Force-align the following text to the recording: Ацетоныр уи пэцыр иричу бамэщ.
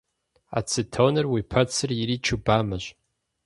Ацетоныр 0.57 1.25
уи 1.33 1.41
пэцыр 1.51 1.89
иричу 2.01 2.35
бамэщ. 2.45 2.85